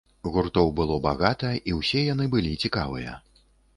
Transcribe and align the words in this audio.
Гуртоў 0.35 0.71
было 0.79 0.95
багата 1.03 1.51
і 1.73 1.75
ўсе 1.81 2.01
яны 2.13 2.25
былі 2.33 2.55
цікавыя. 2.67 3.13